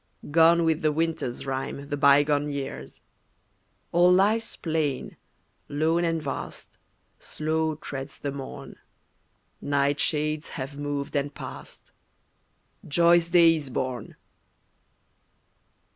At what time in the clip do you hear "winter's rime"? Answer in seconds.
0.91-1.89